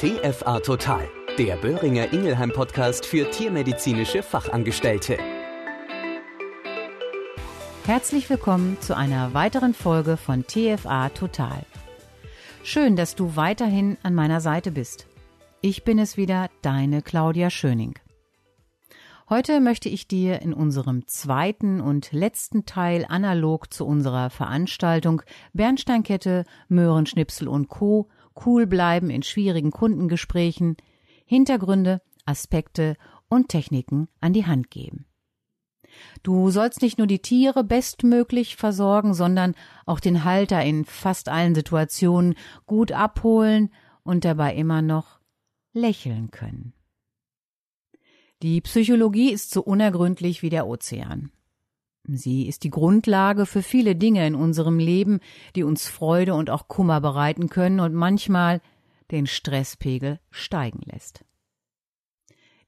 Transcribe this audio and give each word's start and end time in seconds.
TFA 0.00 0.60
Total, 0.60 1.06
der 1.36 1.56
Böhringer 1.56 2.10
Ingelheim 2.14 2.50
Podcast 2.52 3.04
für 3.04 3.30
tiermedizinische 3.30 4.22
Fachangestellte. 4.22 5.18
Herzlich 7.84 8.30
willkommen 8.30 8.78
zu 8.80 8.96
einer 8.96 9.34
weiteren 9.34 9.74
Folge 9.74 10.16
von 10.16 10.46
TFA 10.46 11.10
Total. 11.10 11.66
Schön, 12.62 12.96
dass 12.96 13.14
du 13.14 13.36
weiterhin 13.36 13.98
an 14.02 14.14
meiner 14.14 14.40
Seite 14.40 14.70
bist. 14.70 15.06
Ich 15.60 15.84
bin 15.84 15.98
es 15.98 16.16
wieder, 16.16 16.48
deine 16.62 17.02
Claudia 17.02 17.50
Schöning. 17.50 17.98
Heute 19.28 19.60
möchte 19.60 19.90
ich 19.90 20.08
dir 20.08 20.40
in 20.40 20.54
unserem 20.54 21.08
zweiten 21.08 21.82
und 21.82 22.10
letzten 22.12 22.64
Teil 22.64 23.04
analog 23.06 23.70
zu 23.70 23.86
unserer 23.86 24.30
Veranstaltung 24.30 25.20
Bernsteinkette, 25.52 26.46
Möhrenschnipsel 26.68 27.48
und 27.48 27.68
Co 27.68 28.08
cool 28.44 28.66
bleiben 28.66 29.10
in 29.10 29.22
schwierigen 29.22 29.70
Kundengesprächen, 29.70 30.76
Hintergründe, 31.24 32.00
Aspekte 32.24 32.96
und 33.28 33.48
Techniken 33.48 34.08
an 34.20 34.32
die 34.32 34.46
Hand 34.46 34.70
geben. 34.70 35.06
Du 36.22 36.50
sollst 36.50 36.82
nicht 36.82 36.98
nur 36.98 37.06
die 37.06 37.20
Tiere 37.20 37.64
bestmöglich 37.64 38.56
versorgen, 38.56 39.14
sondern 39.14 39.54
auch 39.86 40.00
den 40.00 40.24
Halter 40.24 40.62
in 40.62 40.84
fast 40.84 41.28
allen 41.28 41.54
Situationen 41.54 42.34
gut 42.66 42.92
abholen 42.92 43.72
und 44.02 44.24
dabei 44.24 44.54
immer 44.54 44.82
noch 44.82 45.20
lächeln 45.72 46.30
können. 46.30 46.72
Die 48.42 48.60
Psychologie 48.60 49.30
ist 49.30 49.50
so 49.50 49.62
unergründlich 49.62 50.42
wie 50.42 50.50
der 50.50 50.66
Ozean. 50.66 51.30
Sie 52.04 52.48
ist 52.48 52.64
die 52.64 52.70
Grundlage 52.70 53.46
für 53.46 53.62
viele 53.62 53.94
Dinge 53.94 54.26
in 54.26 54.34
unserem 54.34 54.78
Leben, 54.78 55.20
die 55.54 55.62
uns 55.62 55.88
Freude 55.88 56.34
und 56.34 56.50
auch 56.50 56.68
Kummer 56.68 57.00
bereiten 57.00 57.48
können 57.48 57.80
und 57.80 57.94
manchmal 57.94 58.60
den 59.10 59.26
Stresspegel 59.26 60.18
steigen 60.30 60.80
lässt. 60.84 61.24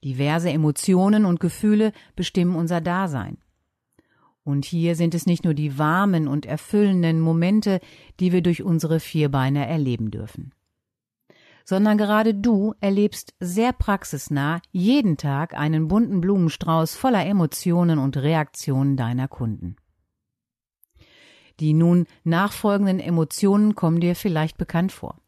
Diverse 0.04 0.50
Emotionen 0.50 1.24
und 1.24 1.40
Gefühle 1.40 1.92
bestimmen 2.16 2.56
unser 2.56 2.80
Dasein. 2.80 3.38
Und 4.44 4.64
hier 4.64 4.96
sind 4.96 5.14
es 5.14 5.26
nicht 5.26 5.44
nur 5.44 5.54
die 5.54 5.78
warmen 5.78 6.26
und 6.26 6.46
erfüllenden 6.46 7.20
Momente, 7.20 7.80
die 8.18 8.32
wir 8.32 8.42
durch 8.42 8.62
unsere 8.62 8.98
Vierbeine 8.98 9.66
erleben 9.66 10.10
dürfen 10.10 10.52
sondern 11.64 11.98
gerade 11.98 12.34
du 12.34 12.74
erlebst 12.80 13.34
sehr 13.40 13.72
praxisnah 13.72 14.60
jeden 14.70 15.16
Tag 15.16 15.54
einen 15.54 15.88
bunten 15.88 16.20
Blumenstrauß 16.20 16.94
voller 16.94 17.24
Emotionen 17.24 17.98
und 17.98 18.16
Reaktionen 18.16 18.96
deiner 18.96 19.28
Kunden. 19.28 19.76
Die 21.60 21.74
nun 21.74 22.06
nachfolgenden 22.24 22.98
Emotionen 22.98 23.74
kommen 23.74 24.00
dir 24.00 24.16
vielleicht 24.16 24.58
bekannt 24.58 24.92
vor. 24.92 25.20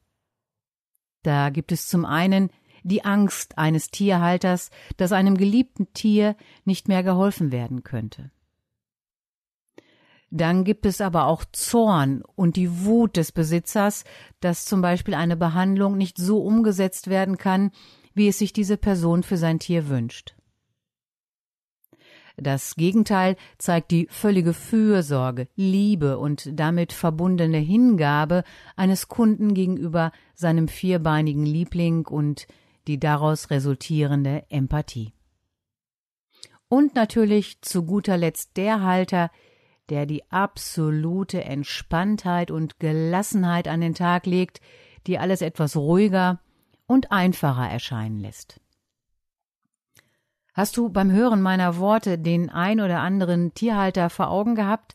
Da 1.23 1.51
gibt 1.51 1.73
es 1.73 1.89
zum 1.89 2.05
einen 2.05 2.51
die 2.83 3.05
Angst 3.05 3.57
eines 3.57 3.91
Tierhalters, 3.91 4.71
dass 4.97 5.13
einem 5.13 5.37
geliebten 5.37 5.93
Tier 5.95 6.37
nicht 6.65 6.87
mehr 6.87 7.03
geholfen 7.03 7.51
werden 7.51 7.83
könnte. 7.83 8.31
Dann 10.31 10.65
gibt 10.65 10.87
es 10.87 11.01
aber 11.01 11.27
auch 11.27 11.45
Zorn 11.53 12.23
und 12.35 12.57
die 12.57 12.85
Wut 12.85 13.17
des 13.17 13.31
Besitzers, 13.33 14.05
dass 14.41 14.65
zum 14.65 14.83
Beispiel 14.83 15.15
eine 15.15 15.37
Behandlung 15.37 15.97
nicht 15.97 16.19
so 16.19 16.43
umgesetzt 16.43 17.09
werden 17.09 17.39
kann, 17.39 17.71
wie 18.15 18.29
es 18.29 18.39
sich 18.39 18.53
diese 18.53 18.77
Person 18.77 19.23
für 19.23 19.37
sein 19.37 19.59
Tier 19.59 19.89
wünscht. 19.89 20.35
Das 22.37 22.75
Gegenteil 22.75 23.37
zeigt 23.59 23.93
die 23.93 24.09
völlige 24.11 24.55
Fürsorge, 24.55 25.49
Liebe 25.55 26.19
und 26.19 26.59
damit 26.59 26.93
verbundene 26.93 27.59
Hingabe 27.59 28.43
eines 28.75 29.07
Kunden 29.07 29.55
gegenüber 29.55 30.11
seinem 30.35 30.67
vierbeinigen 30.67 31.47
Liebling 31.47 32.07
und 32.07 32.49
die 32.89 32.99
daraus 32.99 33.51
resultierende 33.51 34.45
Empathie. 34.49 35.13
Und 36.69 36.97
natürlich 36.97 37.63
zu 37.63 37.85
guter 37.85 38.17
Letzt 38.17 38.57
der 38.57 38.83
Halter, 38.83 39.31
der 39.91 40.07
die 40.07 40.31
absolute 40.31 41.45
Entspanntheit 41.45 42.51
und 42.51 42.79
Gelassenheit 42.79 43.69
an 43.69 43.81
den 43.81 43.95
Tag 43.95 44.27
legt, 44.27 44.61
die 45.07 45.19
alles 45.19 45.43
etwas 45.43 45.77
ruhiger 45.77 46.41
und 46.87 47.13
einfacher 47.13 47.69
erscheinen 47.69 48.19
lässt. 48.21 48.61
Hast 50.55 50.77
du 50.77 50.89
beim 50.89 51.11
Hören 51.11 51.43
meiner 51.43 51.79
Worte 51.79 52.19
den 52.19 52.49
ein 52.49 52.81
oder 52.81 53.01
anderen 53.01 53.55
Tierhalter 53.55 54.09
vor 54.09 54.31
Augen 54.31 54.55
gehabt? 54.55 54.95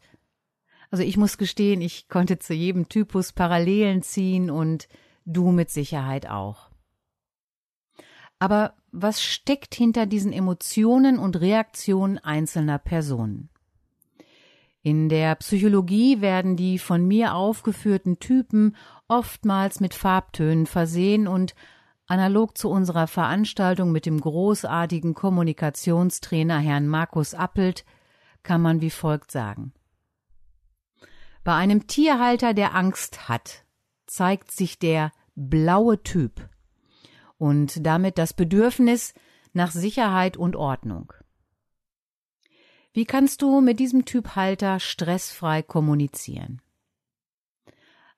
Also 0.90 1.04
ich 1.04 1.18
muss 1.18 1.38
gestehen, 1.38 1.82
ich 1.82 2.08
konnte 2.08 2.40
zu 2.40 2.54
jedem 2.54 2.88
Typus 2.88 3.34
Parallelen 3.34 4.02
ziehen 4.02 4.50
und 4.50 4.88
du 5.26 5.52
mit 5.52 5.70
Sicherheit 5.70 6.28
auch. 6.28 6.70
Aber 8.40 8.74
was 8.92 9.22
steckt 9.22 9.76
hinter 9.76 10.06
diesen 10.06 10.32
Emotionen 10.32 11.20
und 11.20 11.40
Reaktionen 11.40 12.18
einzelner 12.18 12.80
Personen? 12.80 13.50
In 14.82 15.10
der 15.10 15.36
Psychologie 15.36 16.22
werden 16.22 16.56
die 16.56 16.80
von 16.80 17.06
mir 17.06 17.36
aufgeführten 17.36 18.20
Typen 18.20 18.76
oftmals 19.08 19.82
mit 19.82 19.94
Farbtönen 19.94 20.68
versehen 20.68 21.28
und 21.28 21.54
analog 22.08 22.58
zu 22.58 22.70
unserer 22.70 23.08
Veranstaltung 23.08 23.92
mit 23.92 24.06
dem 24.06 24.22
großartigen 24.22 25.14
Kommunikationstrainer 25.14 26.60
Herrn 26.60 26.88
Markus 26.88 27.34
Appelt 27.34 27.86
kann 28.42 28.62
man 28.62 28.80
wie 28.80 28.90
folgt 28.90 29.32
sagen. 29.32 29.74
Bei 31.44 31.56
einem 31.56 31.88
Tierhalter, 31.88 32.54
der 32.54 32.74
Angst 32.74 33.28
hat, 33.28 33.66
zeigt 34.08 34.52
sich 34.52 34.80
der 34.80 35.12
blaue 35.36 36.02
Typ 36.04 36.50
und 37.38 37.86
damit 37.86 38.18
das 38.18 38.34
Bedürfnis 38.34 39.14
nach 39.54 39.72
Sicherheit 39.72 40.38
und 40.38 40.56
Ordnung. 40.56 41.14
Wie 42.94 43.06
kannst 43.06 43.42
du 43.42 43.62
mit 43.62 43.80
diesem 43.80 44.06
Typ 44.06 44.36
Halter 44.36 44.80
stressfrei 44.80 45.62
kommunizieren? 45.62 46.62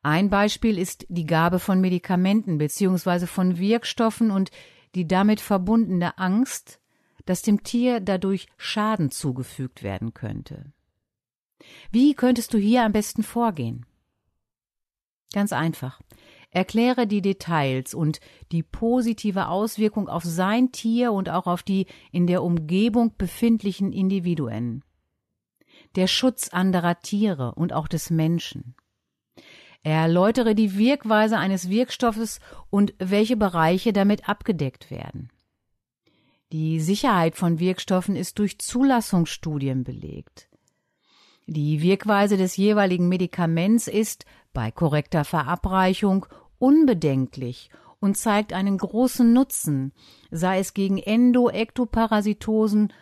Ein 0.01 0.29
Beispiel 0.29 0.79
ist 0.79 1.05
die 1.09 1.25
Gabe 1.25 1.59
von 1.59 1.79
Medikamenten 1.79 2.57
bzw. 2.57 3.27
von 3.27 3.57
Wirkstoffen 3.59 4.31
und 4.31 4.49
die 4.95 5.07
damit 5.07 5.41
verbundene 5.41 6.17
Angst, 6.17 6.79
dass 7.25 7.43
dem 7.43 7.63
Tier 7.63 7.99
dadurch 7.99 8.47
Schaden 8.57 9.11
zugefügt 9.11 9.83
werden 9.83 10.13
könnte. 10.13 10.71
Wie 11.91 12.15
könntest 12.15 12.53
du 12.53 12.57
hier 12.57 12.83
am 12.83 12.91
besten 12.91 13.23
vorgehen? 13.23 13.85
Ganz 15.33 15.53
einfach. 15.53 16.01
Erkläre 16.51 17.07
die 17.07 17.21
Details 17.21 17.93
und 17.93 18.19
die 18.51 18.61
positive 18.61 19.47
Auswirkung 19.47 20.09
auf 20.09 20.23
sein 20.23 20.73
Tier 20.73 21.13
und 21.13 21.29
auch 21.29 21.47
auf 21.47 21.63
die 21.63 21.87
in 22.11 22.27
der 22.27 22.43
Umgebung 22.43 23.15
befindlichen 23.17 23.93
Individuen. 23.93 24.83
Der 25.95 26.07
Schutz 26.07 26.49
anderer 26.49 26.99
Tiere 26.99 27.55
und 27.55 27.71
auch 27.71 27.87
des 27.87 28.09
Menschen. 28.09 28.75
Erläutere 29.83 30.53
die 30.53 30.77
Wirkweise 30.77 31.37
eines 31.37 31.69
Wirkstoffes 31.69 32.39
und 32.69 32.93
welche 32.99 33.37
Bereiche 33.37 33.93
damit 33.93 34.27
abgedeckt 34.29 34.91
werden. 34.91 35.29
Die 36.51 36.81
Sicherheit 36.81 37.37
von 37.37 37.59
Wirkstoffen 37.59 38.17
ist 38.17 38.37
durch 38.37 38.59
Zulassungsstudien 38.59 39.85
belegt. 39.85 40.49
Die 41.47 41.81
Wirkweise 41.81 42.37
des 42.37 42.57
jeweiligen 42.57 43.07
Medikaments 43.09 43.87
ist 43.87 44.25
bei 44.53 44.69
korrekter 44.69 45.23
Verabreichung 45.23 46.25
unbedenklich 46.61 47.69
und 47.99 48.17
zeigt 48.17 48.53
einen 48.53 48.77
großen 48.77 49.33
Nutzen, 49.33 49.93
sei 50.29 50.59
es 50.59 50.73
gegen 50.73 50.97
Endo-Ektoparasitosen 50.97 52.93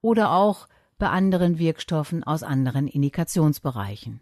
oder 0.00 0.32
auch 0.32 0.68
bei 0.98 1.08
anderen 1.08 1.58
Wirkstoffen 1.58 2.24
aus 2.24 2.42
anderen 2.42 2.88
Indikationsbereichen. 2.88 4.20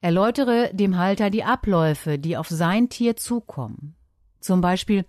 Erläutere 0.00 0.70
dem 0.72 0.96
Halter 0.96 1.30
die 1.30 1.42
Abläufe, 1.42 2.18
die 2.18 2.36
auf 2.36 2.48
sein 2.48 2.88
Tier 2.88 3.16
zukommen. 3.16 3.96
Zum 4.40 4.60
Beispiel, 4.60 5.04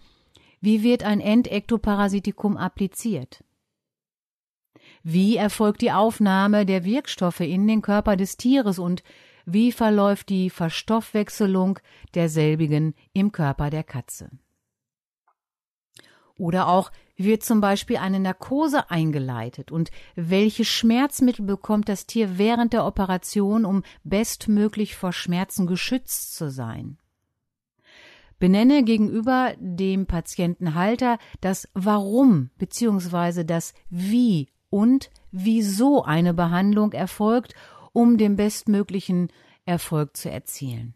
wie 0.61 0.81
wird 0.81 1.03
ein 1.03 1.19
Endektoparasitikum 1.19 2.57
appliziert? 2.57 3.43
Wie 5.03 5.37
erfolgt 5.37 5.81
die 5.81 5.91
Aufnahme 5.91 6.65
der 6.65 6.83
Wirkstoffe 6.83 7.41
in 7.41 7.67
den 7.67 7.81
Körper 7.81 8.17
des 8.17 8.35
Tieres 8.37 8.79
und 8.79 9.03
wie 9.45 9.71
verläuft 9.71 10.29
die 10.29 10.49
Verstoffwechselung 10.49 11.79
derselbigen 12.15 12.95
im 13.13 13.31
Körper 13.31 13.69
der 13.69 13.83
Katze. 13.83 14.29
Oder 16.37 16.69
auch, 16.69 16.91
wie 17.17 17.25
wird 17.25 17.43
zum 17.43 17.59
Beispiel 17.59 17.97
eine 17.97 18.19
Narkose 18.19 18.89
eingeleitet 18.89 19.71
und 19.71 19.91
welche 20.15 20.63
Schmerzmittel 20.63 21.45
bekommt 21.45 21.89
das 21.89 22.05
Tier 22.05 22.37
während 22.37 22.71
der 22.71 22.85
Operation, 22.85 23.65
um 23.65 23.83
bestmöglich 24.05 24.95
vor 24.95 25.11
Schmerzen 25.11 25.67
geschützt 25.67 26.35
zu 26.35 26.49
sein. 26.49 26.97
Benenne 28.39 28.83
gegenüber 28.83 29.53
dem 29.59 30.05
Patientenhalter 30.05 31.17
das 31.41 31.67
Warum 31.73 32.51
bzw. 32.57 33.43
das 33.43 33.73
Wie 33.89 34.47
und 34.69 35.09
wieso 35.31 36.03
eine 36.03 36.33
Behandlung 36.33 36.93
erfolgt 36.93 37.53
um 37.99 38.17
den 38.17 38.37
bestmöglichen 38.37 39.27
Erfolg 39.65 40.15
zu 40.15 40.31
erzielen. 40.31 40.93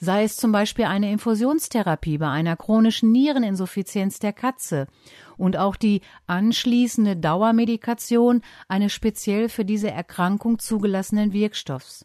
sei 0.00 0.24
es 0.24 0.36
zum 0.36 0.50
Beispiel 0.50 0.86
eine 0.86 1.12
Infusionstherapie 1.12 2.18
bei 2.18 2.28
einer 2.28 2.56
chronischen 2.56 3.12
Niereninsuffizienz 3.12 4.18
der 4.18 4.32
Katze 4.32 4.88
und 5.36 5.56
auch 5.56 5.76
die 5.76 6.00
anschließende 6.26 7.16
Dauermedikation 7.16 8.42
eines 8.66 8.92
speziell 8.92 9.48
für 9.48 9.64
diese 9.64 9.92
Erkrankung 9.92 10.58
zugelassenen 10.58 11.32
Wirkstoffs. 11.32 12.04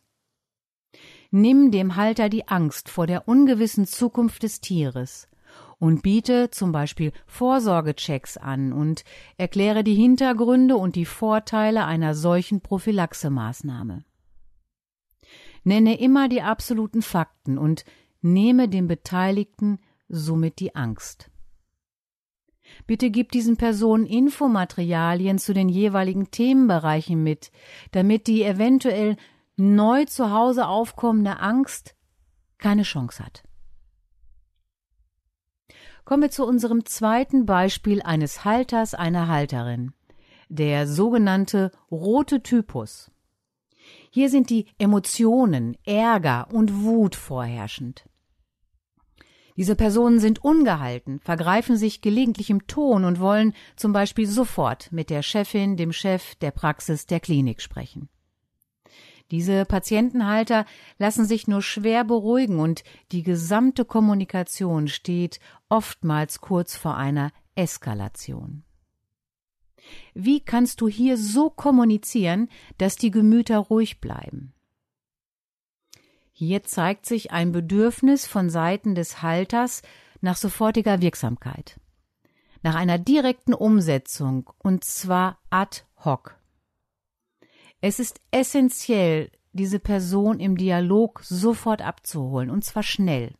Nimm 1.31 1.72
dem 1.72 1.95
Halter 1.95 2.30
die 2.30 2.48
Angst 2.48 2.88
vor 2.89 3.07
der 3.07 3.27
ungewissen 3.27 3.88
Zukunft 3.88 4.44
des 4.44 4.62
Tieres 4.62 5.27
und 5.80 6.04
biete 6.04 6.52
zum 6.52 6.72
Beispiel 6.72 7.12
Vorsorgechecks 7.26 8.38
an 8.38 8.74
und 8.74 9.04
erkläre 9.38 9.84
die 9.84 9.96
Hintergründe 9.96 10.76
und 10.76 10.96
die 10.96 11.06
Vorteile 11.06 11.86
einer 11.86 12.14
solchen 12.14 12.62
Prophylaxemaßnahme. 12.62 14.04
Nenne 15.64 16.00
immer 16.00 16.30
die 16.30 16.42
absoluten 16.42 17.02
Fakten 17.02 17.58
und 17.58 17.86
nehme 18.22 18.68
den 18.68 18.88
Beteiligten 18.88 19.80
somit 20.10 20.60
die 20.60 20.76
Angst. 20.76 21.30
Bitte 22.86 23.10
gib 23.10 23.32
diesen 23.32 23.58
Personen 23.58 24.06
Infomaterialien 24.06 25.38
zu 25.38 25.54
den 25.54 25.70
jeweiligen 25.70 26.30
Themenbereichen 26.30 27.24
mit, 27.24 27.52
damit 27.92 28.28
die 28.28 28.44
eventuell 28.44 29.16
neu 29.56 30.06
zu 30.06 30.32
Hause 30.32 30.68
aufkommende 30.68 31.40
Angst 31.40 31.96
keine 32.58 32.84
Chance 32.84 33.24
hat. 33.24 33.44
Kommen 36.10 36.24
wir 36.24 36.32
zu 36.32 36.44
unserem 36.44 36.86
zweiten 36.86 37.46
Beispiel 37.46 38.02
eines 38.02 38.44
Halters 38.44 38.96
einer 38.96 39.28
Halterin, 39.28 39.94
der 40.48 40.88
sogenannte 40.88 41.70
rote 41.92 42.42
Typus. 42.42 43.12
Hier 44.10 44.32
sind 44.32 44.50
die 44.50 44.66
Emotionen, 44.80 45.78
Ärger 45.86 46.48
und 46.52 46.82
Wut 46.82 47.16
vorherrschend. 47.16 48.10
Diese 49.56 49.76
Personen 49.76 50.20
sind 50.20 50.44
ungehalten, 50.44 51.20
vergreifen 51.20 51.78
sich 51.78 52.02
gelegentlich 52.02 52.50
im 52.50 52.66
Ton 52.66 53.06
und 53.06 53.20
wollen 53.20 53.54
zum 53.76 53.94
Beispiel 53.94 54.26
sofort 54.26 54.92
mit 54.92 55.12
der 55.12 55.22
Chefin, 55.22 55.78
dem 55.78 55.94
Chef, 55.94 56.34
der 56.38 56.50
Praxis, 56.50 57.06
der 57.06 57.20
Klinik 57.20 57.62
sprechen. 57.62 58.10
Diese 59.31 59.66
Patientenhalter 59.66 60.66
lassen 60.98 61.26
sich 61.26 61.48
nur 61.48 61.62
schwer 61.62 62.04
beruhigen 62.04 62.60
und 62.60 62.84
die 63.12 63.24
gesamte 63.24 63.86
Kommunikation 63.86 64.88
steht 64.88 65.40
oftmals 65.70 66.42
kurz 66.42 66.76
vor 66.76 66.98
einer 66.98 67.31
Eskalation. 67.56 68.64
Wie 70.14 70.40
kannst 70.40 70.81
du 70.81 70.88
hier 70.88 71.18
so 71.18 71.50
kommunizieren, 71.50 72.50
dass 72.78 72.96
die 72.96 73.12
Gemüter 73.12 73.58
ruhig 73.60 74.02
bleiben? 74.02 74.54
Hier 76.32 76.64
zeigt 76.64 77.06
sich 77.06 77.32
ein 77.32 77.52
Bedürfnis 77.52 78.25
von 78.25 78.50
Seiten 78.50 78.96
des 78.96 79.22
Halters 79.22 79.82
nach 80.22 80.38
sofortiger 80.38 81.02
Wirksamkeit, 81.02 81.80
nach 82.62 82.75
einer 82.75 82.98
direkten 82.98 83.54
Umsetzung 83.54 84.50
und 84.58 84.84
zwar 84.84 85.38
ad 85.50 85.84
hoc. 86.04 86.38
Es 87.81 88.00
ist 88.00 88.20
essentiell, 88.31 89.31
diese 89.54 89.80
Person 89.80 90.40
im 90.40 90.58
Dialog 90.58 91.22
sofort 91.24 91.81
abzuholen, 91.81 92.50
und 92.50 92.64
zwar 92.64 92.84
schnell. 92.84 93.34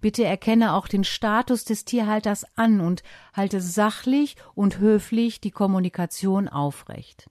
Bitte 0.00 0.24
erkenne 0.24 0.74
auch 0.74 0.88
den 0.88 1.04
Status 1.04 1.64
des 1.64 1.84
Tierhalters 1.84 2.46
an 2.56 2.80
und 2.80 3.02
halte 3.32 3.60
sachlich 3.60 4.36
und 4.54 4.78
höflich 4.78 5.40
die 5.40 5.50
Kommunikation 5.50 6.48
aufrecht. 6.48 7.30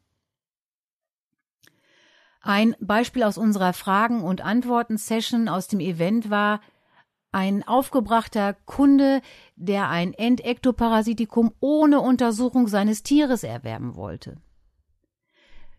Ein 2.41 2.75
Beispiel 2.79 3.23
aus 3.23 3.37
unserer 3.37 3.73
Fragen- 3.73 4.21
und 4.21 4.41
Antworten-Session 4.41 5.47
aus 5.47 5.67
dem 5.67 5.79
Event 5.79 6.29
war 6.29 6.59
ein 7.31 7.65
aufgebrachter 7.67 8.53
Kunde, 8.65 9.21
der 9.55 9.89
ein 9.89 10.13
Endektoparasitikum 10.13 11.53
ohne 11.59 12.01
Untersuchung 12.01 12.67
seines 12.67 13.01
Tieres 13.01 13.43
erwerben 13.43 13.95
wollte. 13.95 14.37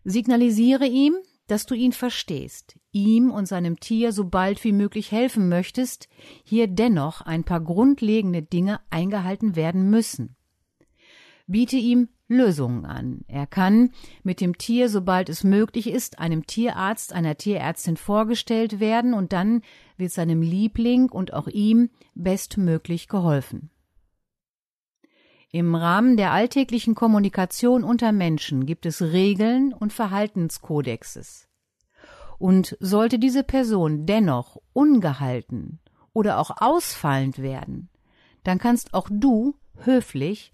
Signalisiere 0.05 0.85
ihm, 0.85 1.15
dass 1.47 1.65
du 1.65 1.73
ihn 1.73 1.91
verstehst, 1.91 2.79
ihm 2.91 3.31
und 3.31 3.47
seinem 3.47 3.79
Tier 3.79 4.11
so 4.11 4.25
bald 4.25 4.63
wie 4.63 4.71
möglich 4.71 5.11
helfen 5.11 5.49
möchtest, 5.49 6.07
hier 6.43 6.67
dennoch 6.67 7.21
ein 7.21 7.43
paar 7.43 7.59
grundlegende 7.59 8.43
Dinge 8.43 8.79
eingehalten 8.91 9.55
werden 9.55 9.89
müssen. 9.89 10.35
Biete 11.47 11.77
ihm 11.77 12.09
Lösungen 12.27 12.85
an. 12.85 13.21
Er 13.27 13.47
kann 13.47 13.91
mit 14.23 14.41
dem 14.41 14.57
Tier, 14.57 14.89
sobald 14.89 15.27
es 15.29 15.43
möglich 15.43 15.87
ist, 15.87 16.19
einem 16.19 16.45
Tierarzt, 16.45 17.13
einer 17.13 17.35
Tierärztin 17.35 17.97
vorgestellt 17.97 18.79
werden 18.79 19.13
und 19.13 19.33
dann 19.33 19.61
wird 19.97 20.11
seinem 20.11 20.41
Liebling 20.41 21.09
und 21.09 21.33
auch 21.33 21.47
ihm 21.47 21.89
bestmöglich 22.13 23.07
geholfen. 23.07 23.71
Im 25.55 25.73
Rahmen 25.73 26.17
der 26.17 26.33
alltäglichen 26.33 26.95
Kommunikation 26.95 27.85
unter 27.85 28.11
Menschen 28.11 28.65
gibt 28.65 28.85
es 28.85 29.01
Regeln 29.01 29.71
und 29.71 29.93
Verhaltenskodexes. 29.93 31.47
Und 32.37 32.75
sollte 32.81 33.19
diese 33.19 33.45
Person 33.45 34.05
dennoch 34.05 34.57
ungehalten 34.73 35.79
oder 36.11 36.39
auch 36.39 36.57
ausfallend 36.59 37.37
werden, 37.41 37.87
dann 38.43 38.57
kannst 38.57 38.93
auch 38.93 39.07
du 39.09 39.55
höflich, 39.77 40.51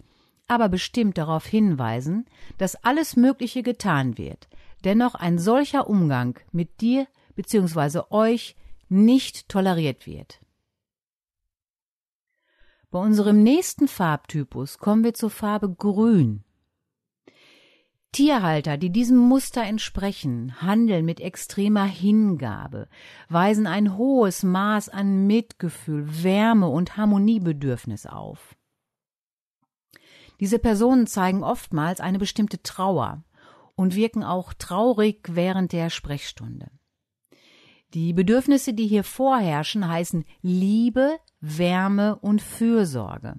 aber 0.48 0.69
bestimmt 0.69 1.18
darauf 1.18 1.48
hinweisen, 1.48 2.27
dass 2.59 2.75
alles 2.83 3.15
Mögliche 3.15 3.63
getan 3.63 4.19
wird, 4.19 4.50
dennoch 4.83 5.15
ein 5.15 5.39
solcher 5.39 5.89
Umgang 5.89 6.39
mit 6.51 6.80
dir 6.80 7.07
bzw. 7.33 8.01
euch 8.12 8.56
nicht 8.88 9.50
toleriert 9.50 10.06
wird. 10.06 10.40
Bei 12.91 12.99
unserem 12.99 13.41
nächsten 13.41 13.88
Farbtypus 13.88 14.77
kommen 14.77 15.05
wir 15.05 15.13
zur 15.13 15.29
Farbe 15.29 15.73
Grün. 15.73 16.43
Tierhalter, 18.11 18.75
die 18.75 18.89
diesem 18.89 19.17
Muster 19.17 19.63
entsprechen, 19.63 20.61
handeln 20.61 21.05
mit 21.05 21.21
extremer 21.21 21.85
Hingabe, 21.85 22.89
weisen 23.29 23.65
ein 23.65 23.95
hohes 23.95 24.43
Maß 24.43 24.89
an 24.89 25.25
Mitgefühl, 25.25 26.21
Wärme 26.21 26.67
und 26.67 26.97
Harmoniebedürfnis 26.97 28.05
auf. 28.05 28.57
Diese 30.41 30.59
Personen 30.59 31.07
zeigen 31.07 31.45
oftmals 31.45 32.01
eine 32.01 32.19
bestimmte 32.19 32.61
Trauer 32.61 33.23
und 33.75 33.95
wirken 33.95 34.25
auch 34.25 34.53
traurig 34.53 35.29
während 35.29 35.71
der 35.71 35.89
Sprechstunde. 35.89 36.69
Die 37.93 38.13
Bedürfnisse, 38.13 38.73
die 38.73 38.88
hier 38.88 39.03
vorherrschen, 39.03 39.88
heißen 39.88 40.23
Liebe, 40.41 41.19
Wärme 41.41 42.15
und 42.17 42.41
Fürsorge. 42.41 43.36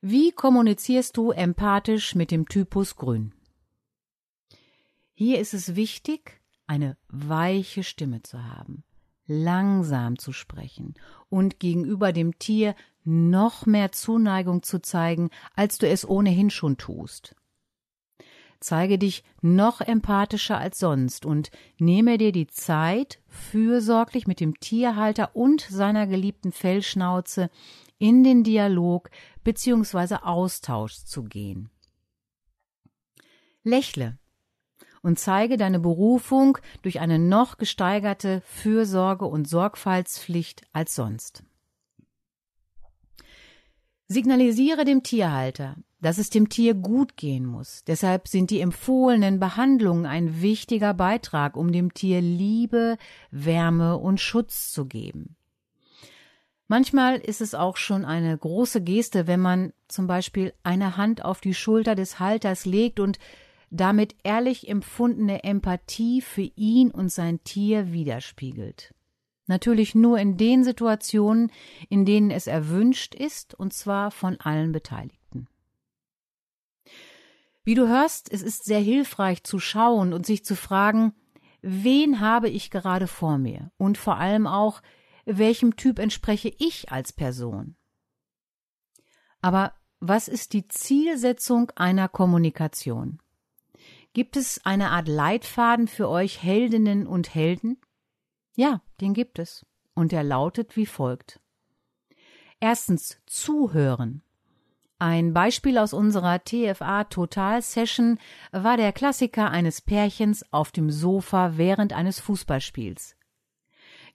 Wie 0.00 0.32
kommunizierst 0.32 1.16
du 1.16 1.30
empathisch 1.30 2.14
mit 2.14 2.30
dem 2.30 2.48
Typus 2.48 2.96
Grün? 2.96 3.32
Hier 5.14 5.38
ist 5.38 5.54
es 5.54 5.76
wichtig, 5.76 6.40
eine 6.66 6.96
weiche 7.08 7.84
Stimme 7.84 8.22
zu 8.22 8.42
haben, 8.42 8.84
langsam 9.26 10.18
zu 10.18 10.32
sprechen 10.32 10.94
und 11.28 11.60
gegenüber 11.60 12.12
dem 12.12 12.38
Tier 12.38 12.74
noch 13.04 13.66
mehr 13.66 13.92
Zuneigung 13.92 14.64
zu 14.64 14.80
zeigen, 14.82 15.30
als 15.54 15.78
du 15.78 15.88
es 15.88 16.08
ohnehin 16.08 16.50
schon 16.50 16.76
tust. 16.76 17.36
Zeige 18.60 18.98
dich 18.98 19.22
noch 19.42 19.80
empathischer 19.80 20.58
als 20.58 20.78
sonst 20.78 21.26
und 21.26 21.50
nehme 21.78 22.18
dir 22.18 22.32
die 22.32 22.46
Zeit, 22.46 23.20
fürsorglich 23.28 24.26
mit 24.26 24.40
dem 24.40 24.58
Tierhalter 24.58 25.36
und 25.36 25.60
seiner 25.60 26.06
geliebten 26.06 26.52
Fellschnauze 26.52 27.50
in 27.98 28.24
den 28.24 28.44
Dialog 28.44 29.10
bzw. 29.44 30.16
Austausch 30.22 31.04
zu 31.04 31.24
gehen. 31.24 31.70
Lächle 33.62 34.18
und 35.02 35.18
zeige 35.18 35.56
deine 35.56 35.80
Berufung 35.80 36.58
durch 36.82 37.00
eine 37.00 37.18
noch 37.18 37.58
gesteigerte 37.58 38.42
Fürsorge 38.44 39.26
und 39.26 39.48
Sorgfaltspflicht 39.48 40.62
als 40.72 40.94
sonst. 40.94 41.44
Signalisiere 44.08 44.84
dem 44.84 45.02
Tierhalter, 45.02 45.76
dass 46.00 46.18
es 46.18 46.30
dem 46.30 46.48
Tier 46.48 46.74
gut 46.74 47.16
gehen 47.16 47.44
muss. 47.44 47.82
Deshalb 47.84 48.28
sind 48.28 48.50
die 48.50 48.60
empfohlenen 48.60 49.40
Behandlungen 49.40 50.06
ein 50.06 50.40
wichtiger 50.40 50.94
Beitrag, 50.94 51.56
um 51.56 51.72
dem 51.72 51.92
Tier 51.92 52.20
Liebe, 52.20 52.98
Wärme 53.32 53.98
und 53.98 54.20
Schutz 54.20 54.70
zu 54.70 54.86
geben. 54.86 55.36
Manchmal 56.68 57.16
ist 57.16 57.40
es 57.40 57.54
auch 57.54 57.76
schon 57.76 58.04
eine 58.04 58.36
große 58.36 58.80
Geste, 58.80 59.26
wenn 59.26 59.40
man 59.40 59.72
zum 59.88 60.06
Beispiel 60.06 60.52
eine 60.62 60.96
Hand 60.96 61.24
auf 61.24 61.40
die 61.40 61.54
Schulter 61.54 61.94
des 61.94 62.18
Halters 62.20 62.64
legt 62.64 63.00
und 63.00 63.18
damit 63.70 64.16
ehrlich 64.24 64.68
empfundene 64.68 65.44
Empathie 65.44 66.20
für 66.20 66.48
ihn 66.56 66.90
und 66.90 67.10
sein 67.10 67.42
Tier 67.44 67.92
widerspiegelt. 67.92 68.95
Natürlich 69.46 69.94
nur 69.94 70.18
in 70.18 70.36
den 70.36 70.64
Situationen, 70.64 71.52
in 71.88 72.04
denen 72.04 72.30
es 72.30 72.46
erwünscht 72.46 73.14
ist, 73.14 73.54
und 73.54 73.72
zwar 73.72 74.10
von 74.10 74.40
allen 74.40 74.72
Beteiligten. 74.72 75.48
Wie 77.62 77.74
du 77.74 77.88
hörst, 77.88 78.32
es 78.32 78.42
ist 78.42 78.64
sehr 78.64 78.80
hilfreich 78.80 79.42
zu 79.42 79.58
schauen 79.58 80.12
und 80.12 80.26
sich 80.26 80.44
zu 80.44 80.54
fragen, 80.54 81.14
wen 81.62 82.20
habe 82.20 82.48
ich 82.48 82.70
gerade 82.70 83.06
vor 83.06 83.38
mir? 83.38 83.72
Und 83.76 83.98
vor 83.98 84.16
allem 84.18 84.46
auch, 84.46 84.82
welchem 85.24 85.76
Typ 85.76 85.98
entspreche 85.98 86.52
ich 86.58 86.92
als 86.92 87.12
Person? 87.12 87.76
Aber 89.42 89.74
was 89.98 90.28
ist 90.28 90.52
die 90.52 90.68
Zielsetzung 90.68 91.70
einer 91.74 92.08
Kommunikation? 92.08 93.20
Gibt 94.12 94.36
es 94.36 94.64
eine 94.64 94.90
Art 94.90 95.08
Leitfaden 95.08 95.88
für 95.88 96.08
euch 96.08 96.42
Heldinnen 96.42 97.06
und 97.06 97.34
Helden? 97.34 97.80
Ja, 98.54 98.80
den 99.00 99.14
gibt 99.14 99.38
es. 99.38 99.64
Und 99.94 100.12
er 100.12 100.24
lautet 100.24 100.76
wie 100.76 100.86
folgt. 100.86 101.40
Erstens 102.60 103.18
zuhören. 103.26 104.22
Ein 104.98 105.34
Beispiel 105.34 105.76
aus 105.76 105.92
unserer 105.92 106.42
TFA 106.42 107.04
Total 107.04 107.60
Session 107.60 108.18
war 108.50 108.78
der 108.78 108.92
Klassiker 108.92 109.50
eines 109.50 109.82
Pärchens 109.82 110.44
auf 110.52 110.72
dem 110.72 110.90
Sofa 110.90 111.58
während 111.58 111.92
eines 111.92 112.18
Fußballspiels. 112.20 113.14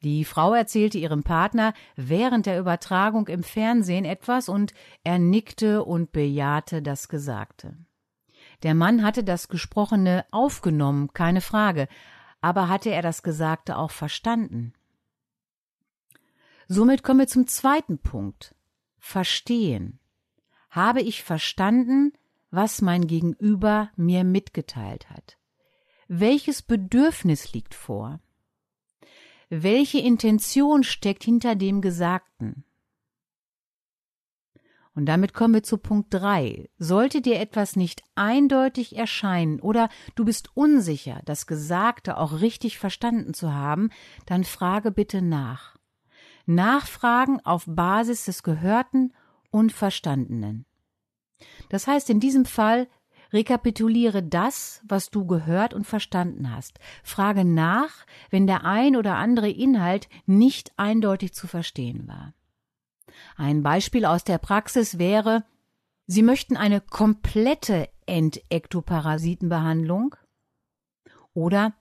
Die 0.01 0.25
Frau 0.25 0.55
erzählte 0.55 0.97
ihrem 0.97 1.21
Partner 1.21 1.75
während 1.95 2.47
der 2.47 2.59
Übertragung 2.59 3.27
im 3.27 3.43
Fernsehen 3.43 4.05
etwas 4.05 4.49
und 4.49 4.73
er 5.03 5.19
nickte 5.19 5.83
und 5.83 6.11
bejahte 6.11 6.81
das 6.81 7.07
Gesagte. 7.07 7.77
Der 8.63 8.73
Mann 8.73 9.03
hatte 9.03 9.23
das 9.23 9.47
Gesprochene 9.47 10.25
aufgenommen, 10.31 11.13
keine 11.13 11.41
Frage, 11.41 11.87
aber 12.41 12.67
hatte 12.67 12.89
er 12.89 13.01
das 13.01 13.23
Gesagte 13.23 13.77
auch 13.77 13.91
verstanden? 13.91 14.73
Somit 16.67 17.03
kommen 17.03 17.19
wir 17.19 17.27
zum 17.27 17.47
zweiten 17.47 17.99
Punkt. 17.99 18.55
Verstehen. 18.97 19.99
Habe 20.69 21.01
ich 21.01 21.23
verstanden, 21.23 22.13
was 22.49 22.81
mein 22.81 23.07
Gegenüber 23.07 23.91
mir 23.95 24.23
mitgeteilt 24.23 25.09
hat? 25.09 25.37
Welches 26.07 26.61
Bedürfnis 26.61 27.53
liegt 27.53 27.73
vor? 27.73 28.19
Welche 29.49 29.99
Intention 29.99 30.83
steckt 30.83 31.23
hinter 31.23 31.55
dem 31.55 31.81
Gesagten? 31.81 32.63
Und 34.93 35.05
damit 35.05 35.33
kommen 35.33 35.53
wir 35.53 35.63
zu 35.63 35.77
Punkt 35.77 36.13
drei. 36.13 36.69
Sollte 36.77 37.21
dir 37.21 37.39
etwas 37.39 37.75
nicht 37.75 38.03
eindeutig 38.15 38.97
erscheinen 38.97 39.61
oder 39.61 39.89
du 40.15 40.25
bist 40.25 40.49
unsicher, 40.55 41.21
das 41.25 41.47
Gesagte 41.47 42.17
auch 42.17 42.41
richtig 42.41 42.77
verstanden 42.77 43.33
zu 43.33 43.53
haben, 43.53 43.89
dann 44.25 44.43
frage 44.43 44.91
bitte 44.91 45.21
nach. 45.21 45.77
Nachfragen 46.45 47.39
auf 47.45 47.63
Basis 47.67 48.25
des 48.25 48.43
Gehörten 48.43 49.13
und 49.49 49.71
Verstandenen. 49.71 50.65
Das 51.69 51.87
heißt 51.87 52.09
in 52.09 52.19
diesem 52.19 52.45
Fall 52.45 52.87
Rekapituliere 53.33 54.23
das, 54.23 54.81
was 54.85 55.09
du 55.09 55.25
gehört 55.25 55.73
und 55.73 55.85
verstanden 55.85 56.53
hast. 56.53 56.79
Frage 57.03 57.45
nach, 57.45 58.05
wenn 58.29 58.45
der 58.45 58.65
ein 58.65 58.95
oder 58.95 59.15
andere 59.15 59.49
Inhalt 59.49 60.09
nicht 60.25 60.73
eindeutig 60.77 61.33
zu 61.33 61.47
verstehen 61.47 62.07
war. 62.07 62.33
Ein 63.35 63.63
Beispiel 63.63 64.05
aus 64.05 64.23
der 64.23 64.37
Praxis 64.37 64.97
wäre, 64.97 65.43
Sie 66.07 66.23
möchten 66.23 66.57
eine 66.57 66.81
komplette 66.81 67.87
Entektoparasitenbehandlung 68.05 70.15
oder 71.33 71.73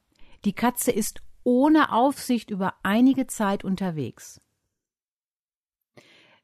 die 0.45 0.53
Katze 0.53 0.93
ist 0.93 1.21
ohne 1.43 1.91
Aufsicht 1.93 2.51
über 2.51 2.75
einige 2.85 3.27
Zeit 3.27 3.65
unterwegs. 3.65 4.41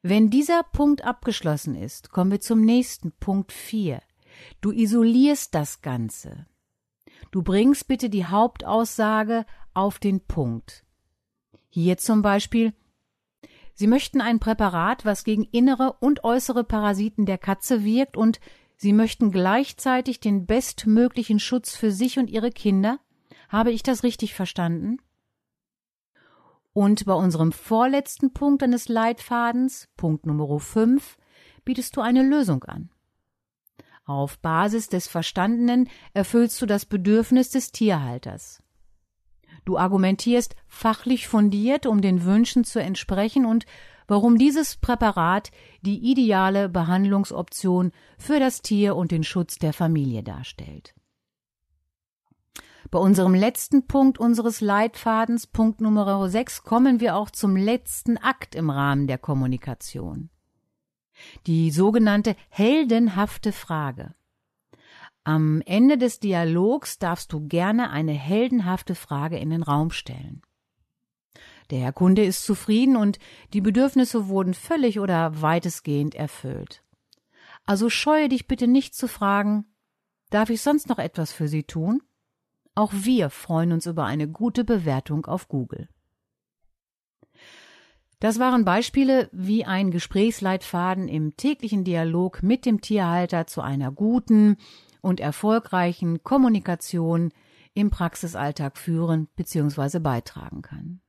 Wenn 0.03 0.31
dieser 0.31 0.65
Punkt 0.65 1.05
abgeschlossen 1.05 1.77
ist, 1.77 2.11
kommen 2.11 2.33
wir 2.33 2.41
zum 2.41 2.63
nächsten 2.63 3.13
Punkt 3.13 3.53
4. 3.53 4.03
Du 4.61 4.73
isolierst 4.73 5.55
das 5.55 5.81
Ganze. 5.81 6.47
Du 7.31 7.43
bringst 7.43 7.89
bitte 7.89 8.11
die 8.11 8.27
Hauptaussage 8.27 9.47
auf 9.75 9.99
den 9.99 10.21
Punkt. 10.21 10.85
Hier 11.69 11.99
zum 11.99 12.23
Beispiel 12.23 12.73
Sie 13.79 13.87
möchten 13.87 14.23
ein 14.23 14.41
Präparat, 14.41 15.05
was 15.05 15.23
gegen 15.23 15.45
innere 15.45 15.93
und 16.01 16.25
äußere 16.25 16.65
Parasiten 16.65 17.27
der 17.27 17.37
Katze 17.37 17.85
wirkt, 17.85 18.17
und 18.17 18.41
Sie 18.79 18.95
möchten 18.95 19.31
gleichzeitig 19.31 20.19
den 20.19 20.47
bestmöglichen 20.47 21.39
Schutz 21.39 21.77
für 21.77 21.91
sich 21.91 22.19
und 22.19 22.31
Ihre 22.31 22.51
Kinder. 22.51 22.99
Habe 23.51 23.71
ich 23.71 23.83
das 23.83 24.03
richtig 24.03 24.35
verstanden? 24.35 24.99
Und 26.73 27.05
bei 27.05 27.13
unserem 27.13 27.53
vorletzten 27.53 28.33
Punkt 28.33 28.63
eines 28.63 28.89
Leitfadens, 28.89 29.89
Punkt 29.97 30.25
Nummer 30.25 30.59
5, 30.59 31.19
bietest 31.65 31.97
du 31.97 32.01
eine 32.01 32.23
Lösung 32.23 32.65
an. 32.65 32.91
Auf 34.07 34.39
Basis 34.39 34.89
des 34.89 35.07
Verstandenen 35.07 35.91
erfüllst 36.15 36.61
du 36.63 36.67
das 36.67 36.87
Bedürfnis 36.87 37.51
des 37.51 37.73
Tierhalters. 37.73 38.63
Du 39.67 39.77
argumentierst 39.77 40.55
fachlich 40.69 41.29
fundiert, 41.29 41.87
um 41.87 42.01
den 42.01 42.25
Wünschen 42.25 42.65
zu 42.65 42.81
entsprechen 42.81 43.45
und 43.45 43.67
warum 44.07 44.39
dieses 44.39 44.77
Präparat 44.77 45.51
die 45.83 45.99
ideale 45.99 46.69
Behandlungsoption 46.69 47.91
für 48.17 48.39
das 48.39 48.63
Tier 48.63 48.95
und 48.95 49.11
den 49.11 49.25
Schutz 49.25 49.57
der 49.57 49.73
Familie 49.73 50.23
darstellt. 50.23 50.95
Bei 52.93 53.01
unserem 53.01 53.35
letzten 53.35 53.89
Punkt 53.89 54.19
unseres 54.19 54.61
Leitfadens, 54.61 55.49
Punkt 55.49 55.81
Nummer 55.81 56.29
6, 56.29 56.63
kommen 56.63 57.01
wir 57.01 57.17
auch 57.17 57.31
zum 57.31 57.57
letzten 57.57 58.17
Akt 58.19 58.55
im 58.55 58.71
Rahmen 58.71 59.09
der 59.09 59.19
Kommunikation. 59.19 60.31
Die 61.49 61.73
sogenannte 61.73 62.37
heldenhafte 62.51 63.51
Frage. 63.51 64.15
Am 65.27 65.61
Ende 65.67 65.99
des 65.99 66.21
Dialogs 66.21 67.01
darfst 67.01 67.33
du 67.33 67.49
gerne 67.49 67.91
eine 67.91 68.13
heldenhafte 68.13 68.95
Frage 68.95 69.37
in 69.37 69.51
den 69.51 69.65
Raum 69.65 69.91
stellen. 69.91 70.41
Der 71.73 71.93
Kunde 71.93 72.25
ist 72.25 72.45
zufrieden 72.45 72.95
und 72.95 73.19
die 73.53 73.61
Bedürfnisse 73.61 74.29
wurden 74.29 74.55
völlig 74.55 75.01
oder 75.01 75.43
weitestgehend 75.43 76.15
erfüllt. 76.15 76.85
Also 77.65 77.91
scheue 77.91 78.29
dich 78.29 78.47
bitte 78.47 78.69
nicht 78.69 78.95
zu 78.95 79.09
fragen, 79.09 79.65
darf 80.31 80.49
ich 80.49 80.63
sonst 80.63 80.89
noch 80.89 81.01
etwas 81.01 81.33
für 81.33 81.49
Sie 81.49 81.65
tun? 81.65 82.05
Auch 82.77 82.93
wir 82.95 83.29
freuen 83.29 83.73
uns 83.73 83.87
über 83.87 84.05
eine 84.05 84.29
gute 84.29 84.63
Bewertung 84.63 85.27
auf 85.27 85.49
Google. 85.49 85.89
Das 88.21 88.39
waren 88.39 88.65
Beispiele, 88.65 89.29
wie 89.33 89.65
ein 89.65 89.91
Gesprächsleitfaden 89.91 91.09
im 91.09 91.37
täglichen 91.37 91.83
Dialog 91.83 92.45
mit 92.45 92.65
dem 92.65 92.81
Tierhalter 92.81 93.49
zu 93.49 93.61
einer 93.61 93.91
guten 93.91 94.57
und 95.07 95.21
erfolgreichen 95.21 96.25
Kommunikation 96.25 97.33
im 97.75 97.91
Praxisalltag 97.91 98.77
führen 98.77 99.29
bzw. 99.37 100.01
beitragen 100.01 100.63
kann. 100.63 101.01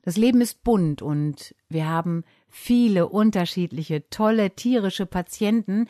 Das 0.00 0.16
Leben 0.16 0.40
ist 0.40 0.64
bunt 0.64 1.02
und 1.02 1.54
wir 1.68 1.86
haben 1.86 2.24
viele 2.48 3.10
unterschiedliche, 3.10 4.08
tolle 4.08 4.56
tierische 4.56 5.04
Patienten 5.04 5.88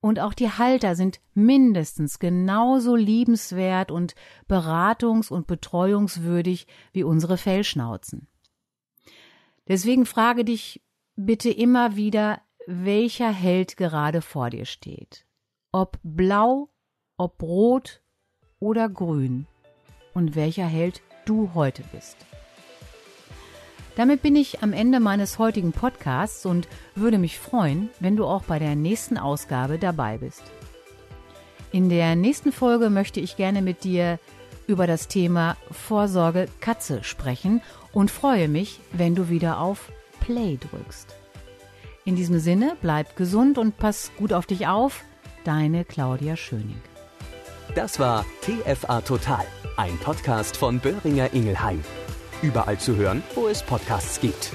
und 0.00 0.20
auch 0.20 0.34
die 0.34 0.50
Halter 0.50 0.94
sind 0.94 1.20
mindestens 1.32 2.18
genauso 2.18 2.94
liebenswert 2.94 3.90
und 3.90 4.14
beratungs- 4.46 5.32
und 5.32 5.46
betreuungswürdig 5.46 6.66
wie 6.92 7.02
unsere 7.02 7.38
Fellschnauzen. 7.38 8.28
Deswegen 9.66 10.04
frage 10.04 10.44
dich 10.44 10.82
bitte 11.16 11.48
immer 11.48 11.96
wieder, 11.96 12.42
welcher 12.66 13.32
Held 13.32 13.78
gerade 13.78 14.20
vor 14.20 14.50
dir 14.50 14.66
steht. 14.66 15.24
Ob 15.72 15.98
blau, 16.02 16.70
ob 17.18 17.42
rot 17.42 18.00
oder 18.58 18.88
grün. 18.88 19.46
Und 20.14 20.34
welcher 20.34 20.64
Held 20.64 21.02
du 21.26 21.50
heute 21.52 21.82
bist. 21.92 22.16
Damit 23.94 24.22
bin 24.22 24.34
ich 24.34 24.62
am 24.62 24.72
Ende 24.72 24.98
meines 24.98 25.38
heutigen 25.38 25.72
Podcasts 25.72 26.46
und 26.46 26.68
würde 26.94 27.18
mich 27.18 27.38
freuen, 27.38 27.90
wenn 28.00 28.16
du 28.16 28.24
auch 28.24 28.44
bei 28.44 28.58
der 28.58 28.76
nächsten 28.76 29.18
Ausgabe 29.18 29.78
dabei 29.78 30.16
bist. 30.16 30.42
In 31.70 31.90
der 31.90 32.16
nächsten 32.16 32.50
Folge 32.50 32.88
möchte 32.88 33.20
ich 33.20 33.36
gerne 33.36 33.60
mit 33.60 33.84
dir 33.84 34.18
über 34.66 34.86
das 34.86 35.06
Thema 35.06 35.58
Vorsorge 35.70 36.48
Katze 36.60 37.04
sprechen 37.04 37.60
und 37.92 38.10
freue 38.10 38.48
mich, 38.48 38.80
wenn 38.92 39.14
du 39.14 39.28
wieder 39.28 39.60
auf 39.60 39.92
Play 40.20 40.56
drückst. 40.56 41.14
In 42.06 42.16
diesem 42.16 42.38
Sinne, 42.38 42.74
bleib 42.80 43.16
gesund 43.16 43.58
und 43.58 43.76
pass 43.76 44.12
gut 44.16 44.32
auf 44.32 44.46
dich 44.46 44.66
auf. 44.66 45.04
Deine 45.48 45.86
Claudia 45.86 46.36
Schöning. 46.36 46.76
Das 47.74 47.98
war 47.98 48.26
TFA 48.42 49.00
Total, 49.00 49.46
ein 49.78 49.96
Podcast 49.96 50.58
von 50.58 50.78
Böhringer 50.78 51.32
Ingelheim. 51.32 51.82
Überall 52.42 52.76
zu 52.78 52.96
hören, 52.96 53.22
wo 53.34 53.48
es 53.48 53.62
Podcasts 53.62 54.20
gibt. 54.20 54.52